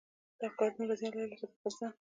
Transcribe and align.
دا 0.39 0.47
کار 0.57 0.69
دومره 0.73 0.95
زیان 0.99 1.13
لري 1.15 1.29
لکه 1.31 1.45
د 1.47 1.51
خپل 1.57 1.73
ځان. 1.79 1.91